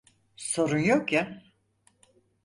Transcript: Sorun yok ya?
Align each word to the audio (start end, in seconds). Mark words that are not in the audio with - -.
Sorun 0.35 0.79
yok 0.79 1.11
ya? 1.13 1.41